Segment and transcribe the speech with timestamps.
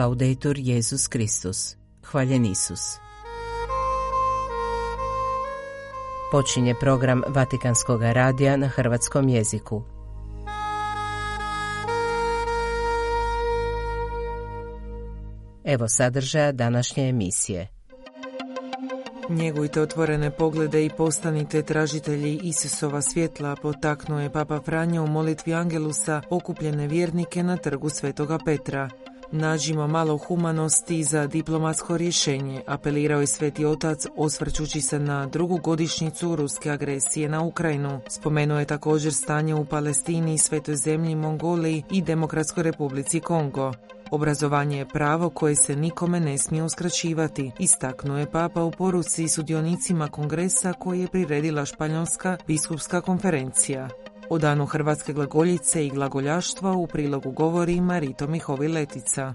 [0.00, 1.76] Laudetur Jezus Kristus.
[2.10, 2.80] Hvaljen Isus.
[6.32, 9.82] Počinje program Vatikanskog radija na hrvatskom jeziku.
[15.64, 17.68] Evo sadržaja današnje emisije.
[19.28, 26.22] Njegujte otvorene poglede i postanite tražitelji Isusova svjetla, potaknuo je Papa Franja u molitvi Angelusa
[26.30, 28.90] okupljene vjernike na trgu Svetoga Petra.
[29.32, 36.36] Nađimo malo humanosti za diplomatsko rješenje, apelirao je Sveti Otac osvrćući se na drugu godišnjicu
[36.36, 38.00] ruske agresije na Ukrajinu.
[38.08, 43.72] Spomenuo je također stanje u Palestini, Svetoj zemlji, Mongoliji i Demokratskoj republici Kongo.
[44.10, 50.08] Obrazovanje je pravo koje se nikome ne smije uskraćivati, istaknuo je Papa u poruci sudionicima
[50.08, 53.88] kongresa koji je priredila Španjolska biskupska konferencija.
[54.32, 59.34] O danu Hrvatske glagoljice i glagoljaštva u prilogu govori Marito Mihovi Letica.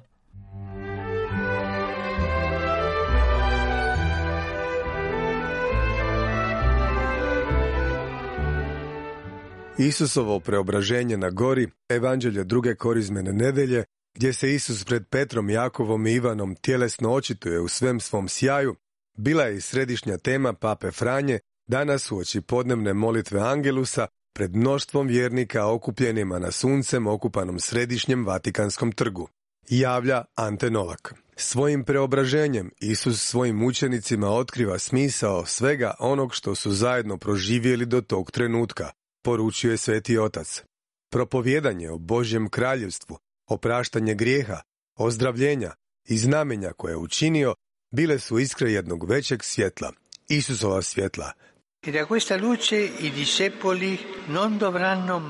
[9.78, 13.84] Isusovo preobraženje na gori, evanđelje druge korizmene nedelje,
[14.16, 18.76] gdje se Isus pred Petrom, Jakovom i Ivanom tjelesno očituje u svem svom sjaju,
[19.18, 25.08] bila je i središnja tema Pape Franje danas u oči podnevne molitve Angelusa pred mnoštvom
[25.08, 29.28] vjernika okupljenima na suncem okupanom središnjem Vatikanskom trgu.
[29.70, 31.14] Javlja Ante Novak.
[31.36, 38.32] Svojim preobraženjem Isus svojim učenicima otkriva smisao svega onog što su zajedno proživjeli do tog
[38.32, 38.92] trenutka,
[39.24, 40.64] poručuje Sveti Otac.
[41.12, 44.62] Propovjedanje o Božjem kraljevstvu, opraštanje grijeha,
[44.96, 45.72] ozdravljenja
[46.08, 47.56] i znamenja koje je učinio
[47.92, 49.92] bile su iskre jednog većeg svjetla,
[50.30, 51.32] Isusova svjetla,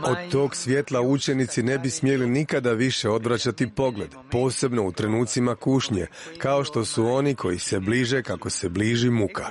[0.04, 6.08] od tog svjetla učenici ne bi smjeli nikada više odvraćati pogled, posebno u trenucima kušnje,
[6.38, 9.50] kao što su oni koji se bliže kako se bliži muka.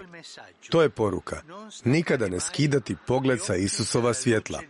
[0.68, 1.42] To je poruka.
[1.84, 4.60] Nikada ne skidati pogled sa Isusova svjetla.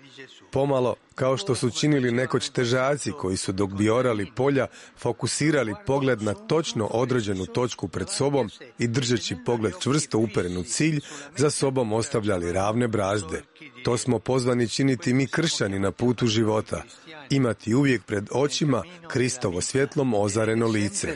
[0.55, 4.67] Pomalo, kao što su činili nekoć težaci koji su dok bi orali polja
[4.99, 11.01] fokusirali pogled na točno određenu točku pred sobom i držeći pogled čvrsto uperen u cilj,
[11.37, 13.43] za sobom ostavljali ravne brazde.
[13.85, 16.83] To smo pozvani činiti mi kršćani na putu života,
[17.31, 21.09] imati uvijek pred očima Kristovo svjetlom ozareno lice.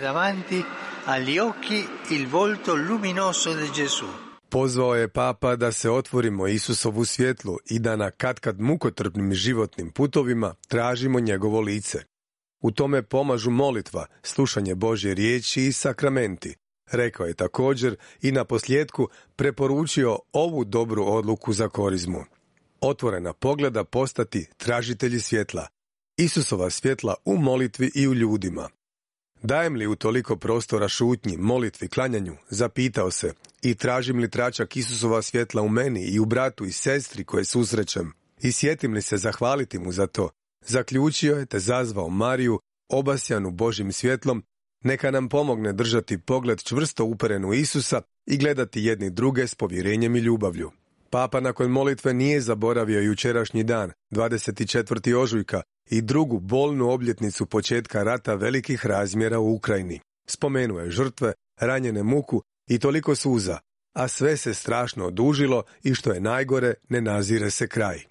[4.50, 10.54] Pozvao je papa da se otvorimo Isusovu svjetlu i da na katkad mukotrpnim životnim putovima
[10.68, 11.98] tražimo njegovo lice.
[12.60, 16.54] U tome pomažu molitva, slušanje Božje riječi i sakramenti.
[16.90, 22.24] Rekao je također i na posljedku preporučio ovu dobru odluku za korizmu.
[22.80, 25.66] Otvorena pogleda postati tražitelji svjetla.
[26.16, 28.68] Isusova svjetla u molitvi i u ljudima.
[29.42, 33.32] Dajem li u toliko prostora šutnji, molitvi, klanjanju, zapitao se,
[33.62, 38.12] i tražim li tračak Isusova svjetla u meni i u bratu i sestri koje susrećem,
[38.42, 40.30] i sjetim li se zahvaliti mu za to,
[40.66, 44.42] zaključio je te zazvao Mariju, obasjanu Božim svjetlom,
[44.84, 50.16] neka nam pomogne držati pogled čvrsto uperen u Isusa i gledati jedni druge s povjerenjem
[50.16, 50.70] i ljubavlju.
[51.10, 55.14] Papa nakon molitve nije zaboravio jučerašnji dan, 24.
[55.14, 60.00] ožujka, i drugu bolnu obljetnicu početka rata velikih razmjera u Ukrajini.
[60.26, 63.58] Spomenuo je žrtve, ranjene muku i toliko suza,
[63.94, 68.04] a sve se strašno odužilo i što je najgore, ne nazire se kraj.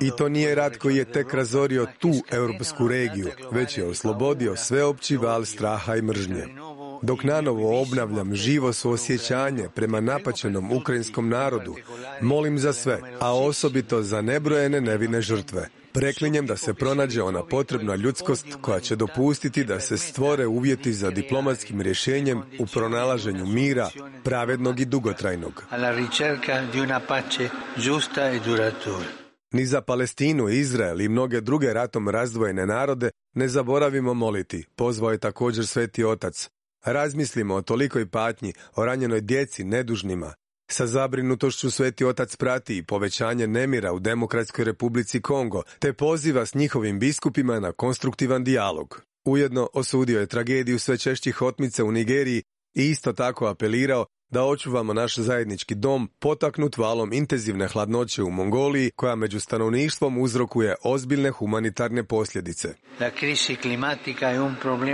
[0.00, 5.16] I to nije rat koji je tek razorio tu europsku regiju, već je oslobodio sveopći
[5.16, 6.46] val straha i mržnje.
[7.02, 11.74] Dok nanovo obnavljam živo suosjećanje prema napačenom ukrajinskom narodu,
[12.20, 15.68] molim za sve, a osobito za nebrojene nevine žrtve.
[15.92, 21.10] Preklinjem da se pronađe ona potrebna ljudskost koja će dopustiti da se stvore uvjeti za
[21.10, 23.90] diplomatskim rješenjem u pronalaženju mira,
[24.24, 25.64] pravednog i dugotrajnog.
[29.52, 35.18] Ni za Palestinu, Izrael i mnoge druge ratom razdvojene narode ne zaboravimo moliti, pozvao je
[35.18, 36.50] također sveti otac.
[36.84, 40.34] Razmislimo o tolikoj patnji, o ranjenoj djeci, nedužnima.
[40.70, 46.54] Sa zabrinutošću sveti otac prati i povećanje nemira u Demokratskoj republici Kongo, te poziva s
[46.54, 49.02] njihovim biskupima na konstruktivan dijalog.
[49.24, 52.42] Ujedno osudio je tragediju sve češćih otmica u Nigeriji
[52.74, 58.90] i isto tako apelirao da očuvamo naš zajednički dom potaknut valom intenzivne hladnoće u Mongoliji
[58.96, 62.74] koja među stanovništvom uzrokuje ozbiljne humanitarne posljedice.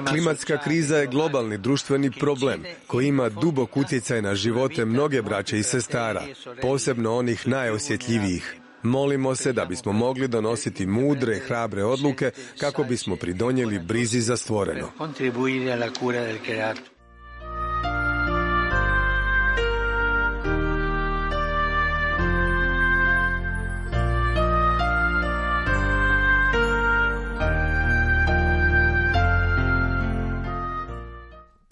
[0.09, 5.63] Klimatska kriza je globalni društveni problem koji ima dubok utjecaj na živote mnoge braće i
[5.63, 6.23] sestara,
[6.63, 8.57] posebno onih najosjetljivijih.
[8.83, 14.89] Molimo se da bismo mogli donositi mudre, hrabre odluke kako bismo pridonijeli brizi za stvoreno.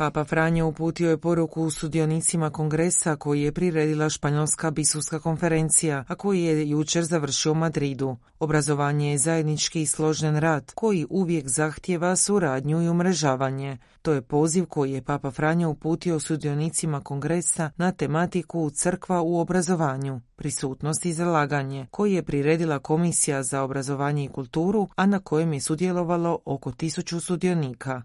[0.02, 6.43] Papa Franjo uputio je poruku sudionicima kongresa koji je priredila Španjolska biskupska konferencija, a koji
[6.43, 8.16] je jučer završio u Madridu.
[8.38, 13.78] Obrazovanje je zajednički i složen rad koji uvijek zahtjeva suradnju i umrežavanje.
[14.02, 20.20] To je poziv koji je Papa Franjo uputio sudionicima kongresa na tematiku Crkva u obrazovanju,
[20.37, 25.60] prisutnost i zalaganje, koji je priredila Komisija za obrazovanje i kulturu, a na kojem je
[25.60, 28.02] sudjelovalo oko tisuću sudionika.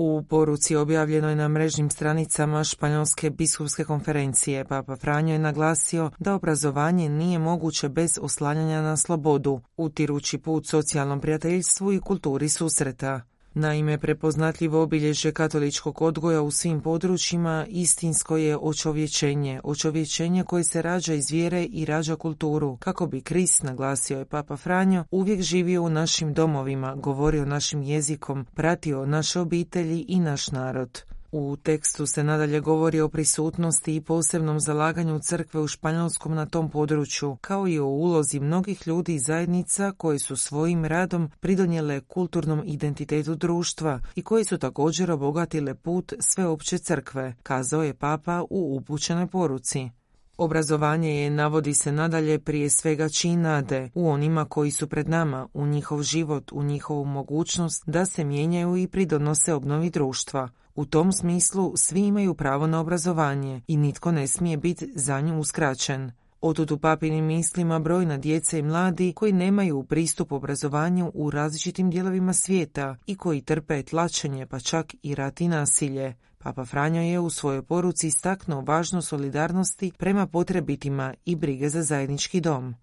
[0.00, 7.08] U poruci objavljenoj na mrežnim stranicama Španjolske biskupske konferencije Papa Franjo je naglasio da obrazovanje
[7.08, 13.20] nije moguće bez oslanjanja na slobodu, utirući put socijalnom prijateljstvu i kulturi susreta.
[13.58, 21.14] Naime, prepoznatljivo obilježje katoličkog odgoja u svim područjima istinsko je očovječenje, očovječenje koje se rađa
[21.14, 22.76] iz vjere i rađa kulturu.
[22.76, 28.46] Kako bi Krist, naglasio je Papa Franjo, uvijek živio u našim domovima, govorio našim jezikom,
[28.54, 31.02] pratio naše obitelji i naš narod.
[31.32, 36.70] U tekstu se nadalje govori o prisutnosti i posebnom zalaganju crkve u Španjolskom na tom
[36.70, 42.62] području, kao i o ulozi mnogih ljudi i zajednica koje su svojim radom pridonijele kulturnom
[42.64, 49.26] identitetu društva i koji su također obogatile put sveopće crkve, kazao je papa u upućenoj
[49.26, 49.90] poruci.
[50.38, 55.48] Obrazovanje je, navodi se nadalje, prije svega čin nade u onima koji su pred nama,
[55.54, 60.48] u njihov život, u njihovu mogućnost da se mijenjaju i pridonose obnovi društva.
[60.78, 65.40] U tom smislu svi imaju pravo na obrazovanje i nitko ne smije biti za nju
[65.40, 66.12] uskraćen.
[66.40, 72.32] Otud u papinim mislima brojna djeca i mladi koji nemaju pristup obrazovanju u različitim dijelovima
[72.32, 76.14] svijeta i koji trpe tlačenje pa čak i rat i nasilje.
[76.38, 82.40] Papa Franjo je u svojoj poruci istaknuo važnost solidarnosti prema potrebitima i brige za zajednički
[82.40, 82.74] dom.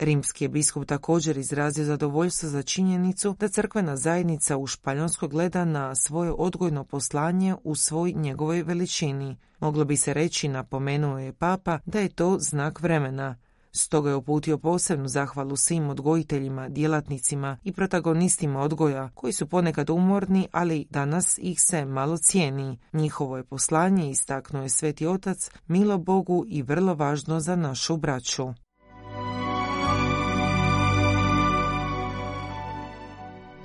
[0.00, 5.94] Rimski je biskup također izrazio zadovoljstvo za činjenicu da crkvena zajednica u Španjolskoj gleda na
[5.94, 9.36] svoje odgojno poslanje u svoj njegovoj veličini.
[9.58, 13.36] Moglo bi se reći, napomenuo je papa, da je to znak vremena.
[13.72, 20.48] Stoga je uputio posebnu zahvalu svim odgojiteljima, djelatnicima i protagonistima odgoja, koji su ponekad umorni,
[20.52, 22.78] ali danas ih se malo cijeni.
[22.92, 28.54] Njihovo je poslanje, istaknuo je Sveti Otac, milo Bogu i vrlo važno za našu braću.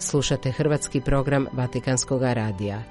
[0.05, 2.83] Slušate hrvatski program Vatikanskog radija.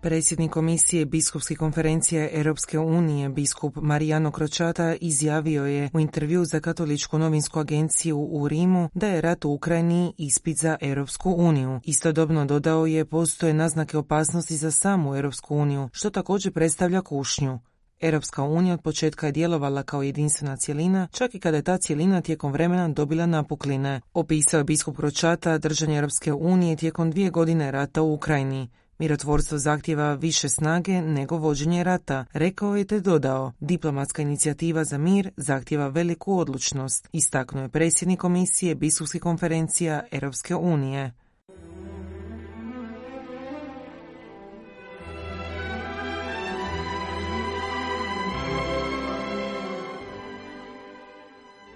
[0.00, 7.18] Predsjednik Komisije biskupske konferencije Europske unije, biskup Marijano Kročata, izjavio je u intervju za katoličku
[7.18, 11.80] novinsku agenciju u Rimu da je rat u Ukrajini ispit za Europsku uniju.
[11.84, 17.58] Istodobno dodao je postoje naznake opasnosti za samu Europsku uniju, što također predstavlja kušnju.
[18.00, 22.20] Europska unija od početka je djelovala kao jedinstvena cjelina, čak i kada je ta cjelina
[22.20, 24.00] tijekom vremena dobila napukline.
[24.14, 28.68] Opisao je biskup Kročata držanje Europske unije tijekom dvije godine rata u Ukrajini.
[28.98, 33.52] Mirotvorstvo zahtjeva više snage nego vođenje rata, rekao je te dodao.
[33.60, 41.12] Diplomatska inicijativa za mir zahtjeva veliku odlučnost, istaknuo je predsjednik komisije biskupskih konferencija Europske unije.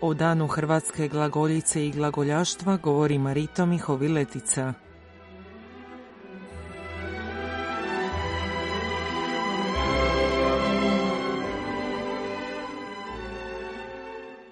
[0.06, 4.72] O danu hrvatske glagoljice i glagoljaštva govori Marito Mihoviletica.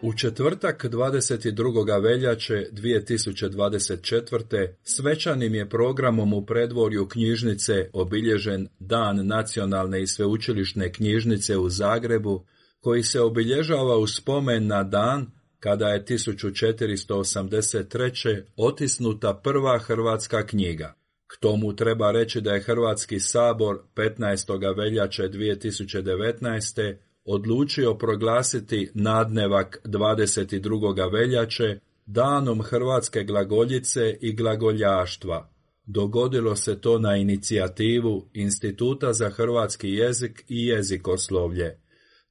[0.02, 2.02] U četvrtak 22.
[2.02, 4.68] veljače 2024.
[4.82, 12.44] svečanim je programom u predvorju knjižnice obilježen Dan nacionalne i sveučilišne knjižnice u Zagrebu,
[12.80, 18.42] koji se obilježava u spomen na dan kada je 1483.
[18.56, 20.94] otisnuta prva hrvatska knjiga.
[21.26, 24.76] K tomu treba reći da je Hrvatski sabor 15.
[24.76, 31.12] veljače 2019 odlučio proglasiti nadnevak 22.
[31.12, 35.50] veljače danom hrvatske glagoljice i glagoljaštva.
[35.86, 41.81] Dogodilo se to na inicijativu Instituta za hrvatski jezik i jezikoslovlje.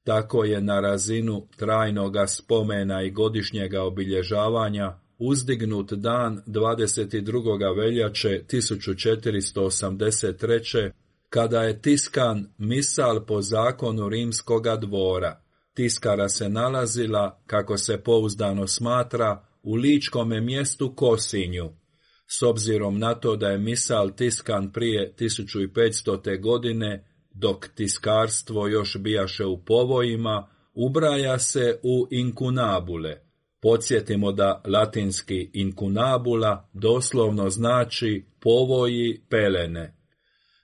[0.04, 7.76] Tako je na razinu trajnoga spomena i godišnjega obilježavanja uzdignut dan 22.
[7.76, 10.90] veljače 1483
[11.28, 15.42] kada je tiskan misal po zakonu rimskoga dvora.
[15.74, 21.70] Tiskara se nalazila, kako se pouzdano smatra, u ličkome mjestu Kosinju.
[22.26, 26.40] S obzirom na to da je misal tiskan prije 1500.
[26.40, 33.16] godine, dok tiskarstvo još bijaše u povojima, ubraja se u inkunabule.
[33.60, 39.96] Podsjetimo da latinski inkunabula doslovno znači povoji pelene.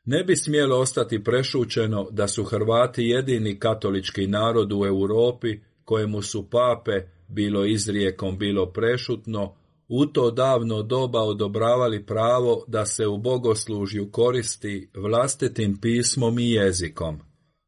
[0.04, 6.50] Ne bi smjelo ostati prešućeno da su Hrvati jedini katolički narod u Europi kojemu su
[6.50, 9.54] pape, bilo izrijekom, bilo prešutno,
[9.88, 17.20] u to davno doba odobravali pravo da se u bogoslužju koristi vlastitim pismom i jezikom.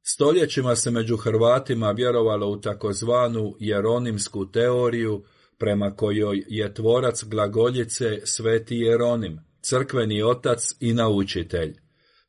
[0.02, 5.24] Stoljećima se među Hrvatima vjerovalo u takozvanu jeronimsku teoriju
[5.58, 11.76] prema kojoj je tvorac glagoljice sveti Jeronim, crkveni otac i naučitelj.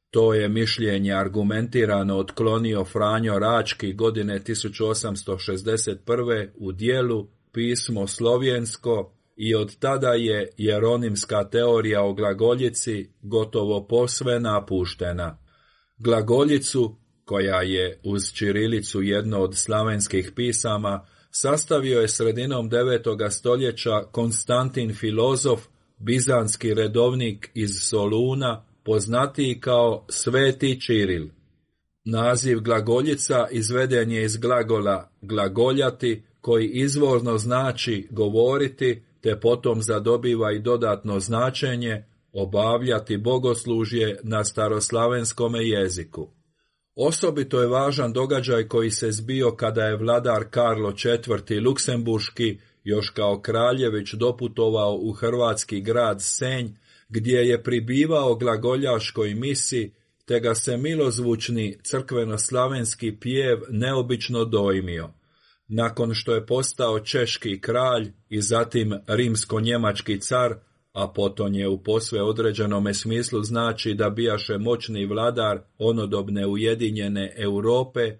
[0.09, 6.49] To je mišljenje argumentirano otklonio Franjo Rački godine 1861.
[6.55, 15.37] u dijelu Pismo slovensko i od tada je jeronimska teorija o glagoljici gotovo posve napuštena.
[15.97, 16.95] Glagoljicu,
[17.25, 23.29] koja je uz Čirilicu jedno od slavenskih pisama, sastavio je sredinom 9.
[23.29, 25.61] stoljeća Konstantin filozof,
[25.97, 31.27] bizanski redovnik iz Soluna, poznatiji kao Sveti Čiril.
[32.05, 40.59] Naziv glagoljica izveden je iz glagola glagoljati, koji izvorno znači govoriti, te potom zadobiva i
[40.59, 46.29] dodatno značenje obavljati bogoslužje na staroslavenskome jeziku.
[46.95, 51.61] Osobito je važan događaj koji se zbio kada je vladar Karlo IV.
[51.65, 56.67] Luksemburški još kao kraljević doputovao u hrvatski grad Senj,
[57.09, 59.93] gdje je pribivao glagoljaškoj misi,
[60.25, 65.09] te ga se milozvučni crkveno-slavenski pjev neobično dojmio.
[65.73, 70.55] Nakon što je postao češki kralj i zatim rimsko-njemački car,
[70.93, 78.17] a potom je u posve određenome smislu znači da bijaše moćni vladar onodobne ujedinjene Europe,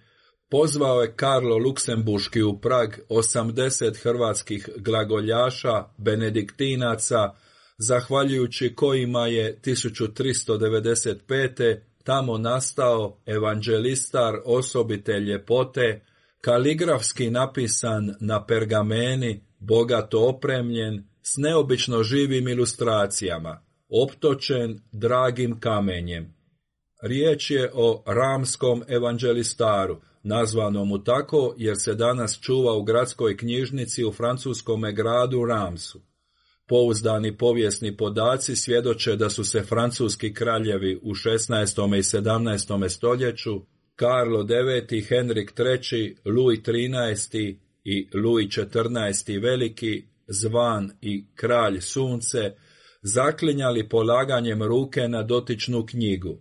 [0.50, 7.30] pozvao je Karlo Luksemburški u Prag 80 hrvatskih glagoljaša, benediktinaca,
[7.78, 11.78] zahvaljujući kojima je 1395.
[12.04, 16.02] tamo nastao evanđelistar osobite ljepote,
[16.42, 26.34] kaligrafski napisan na pergameni, bogato opremljen, s neobično živim ilustracijama, optočen dragim kamenjem.
[27.02, 34.04] Riječ je o ramskom evanđelistaru, nazvanom mu tako jer se danas čuva u gradskoj knjižnici
[34.04, 36.02] u francuskome gradu Ramsu.
[36.68, 41.98] Pouzdani povijesni podaci svjedoče da su se francuski kraljevi u 16.
[41.98, 42.90] i 17.
[42.90, 43.62] stoljeću
[44.02, 52.56] Karlo IX, Henrik III, Louis XIII i Louis XIV veliki, zvan i kralj sunce,
[53.02, 56.38] zaklinjali polaganjem ruke na dotičnu knjigu.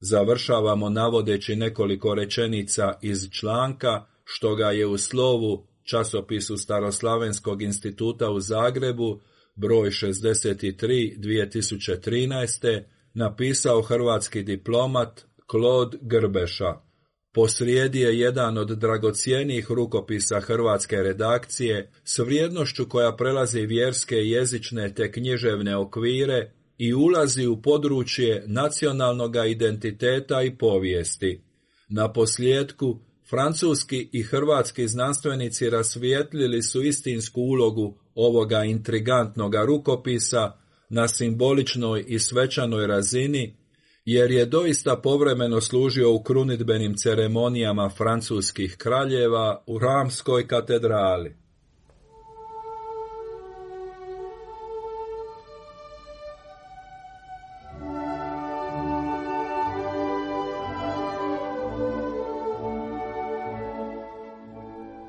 [0.00, 8.40] Završavamo navodeći nekoliko rečenica iz članka, što ga je u slovu časopisu Staroslavenskog instituta u
[8.40, 9.20] Zagrebu
[9.54, 12.82] broj 63 2013.
[13.14, 16.89] napisao hrvatski diplomat Klod Grbeša.
[17.32, 25.12] Posrijedi je jedan od dragocijenijih rukopisa hrvatske redakcije s vrijednošću koja prelazi vjerske, jezične te
[25.12, 31.42] književne okvire i ulazi u područje nacionalnog identiteta i povijesti.
[31.88, 40.52] Na posljedku, francuski i hrvatski znanstvenici rasvijetlili su istinsku ulogu ovoga intrigantnog rukopisa
[40.88, 43.59] na simboličnoj i svečanoj razini,
[44.04, 51.36] jer je doista povremeno služio u krunidbenim ceremonijama francuskih kraljeva u Ramskoj katedrali.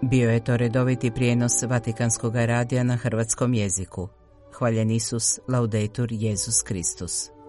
[0.02, 4.10] Bio je to redoviti prijenos Vatikanskog radija na hrvatskom jeziku.
[4.54, 7.41] Hvaljen Isus, laudetur Jezus Kristus.